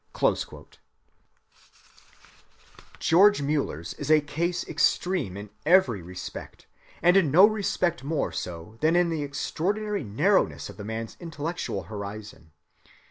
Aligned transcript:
(312) 0.15 0.67
George 2.97 3.41
Müller's 3.43 3.93
is 3.93 4.09
a 4.09 4.19
case 4.19 4.67
extreme 4.67 5.37
in 5.37 5.51
every 5.63 6.01
respect, 6.01 6.65
and 7.03 7.15
in 7.15 7.29
no 7.29 7.45
respect 7.45 8.03
more 8.03 8.31
so 8.31 8.79
than 8.81 8.95
in 8.95 9.11
the 9.11 9.21
extraordinary 9.21 10.03
narrowness 10.03 10.71
of 10.71 10.77
the 10.77 10.83
man's 10.83 11.15
intellectual 11.19 11.83
horizon. 11.83 12.51